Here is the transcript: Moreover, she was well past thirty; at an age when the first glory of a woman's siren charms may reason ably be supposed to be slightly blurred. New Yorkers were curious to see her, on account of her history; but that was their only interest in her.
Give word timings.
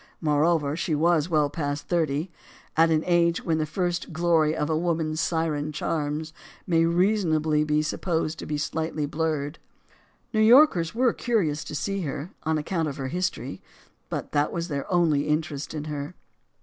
Moreover, 0.19 0.75
she 0.75 0.95
was 0.95 1.29
well 1.29 1.47
past 1.51 1.87
thirty; 1.87 2.31
at 2.75 2.89
an 2.89 3.03
age 3.05 3.45
when 3.45 3.59
the 3.59 3.67
first 3.67 4.11
glory 4.11 4.55
of 4.55 4.67
a 4.67 4.75
woman's 4.75 5.21
siren 5.21 5.71
charms 5.71 6.33
may 6.65 6.85
reason 6.85 7.35
ably 7.35 7.63
be 7.63 7.83
supposed 7.83 8.39
to 8.39 8.47
be 8.47 8.57
slightly 8.57 9.05
blurred. 9.05 9.59
New 10.33 10.41
Yorkers 10.41 10.95
were 10.95 11.13
curious 11.13 11.63
to 11.65 11.75
see 11.75 12.01
her, 12.01 12.31
on 12.41 12.57
account 12.57 12.87
of 12.87 12.97
her 12.97 13.09
history; 13.09 13.61
but 14.09 14.31
that 14.31 14.51
was 14.51 14.69
their 14.69 14.91
only 14.91 15.27
interest 15.27 15.71
in 15.75 15.83
her. 15.83 16.15